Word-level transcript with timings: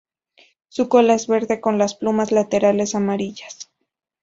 Su 0.67 0.89
cola 0.89 1.13
es 1.13 1.27
verde 1.27 1.61
con 1.61 1.77
las 1.77 1.93
plumas 1.93 2.31
laterales 2.31 2.95
amarillas. 2.95 3.69